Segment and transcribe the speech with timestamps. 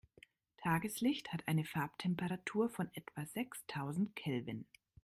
[0.57, 4.65] Tageslicht hat eine Farbtemperatur von etwa sechstausend Kelvin.